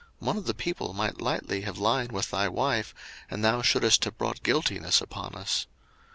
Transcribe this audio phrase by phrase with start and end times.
[0.17, 2.91] one of the people might lightly have lien with thy wife,
[3.29, 5.67] and thou shouldest have brought guiltiness upon us.